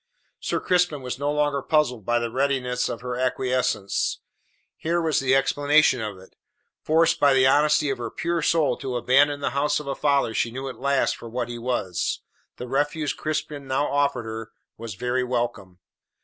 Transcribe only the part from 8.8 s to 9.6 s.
abandon the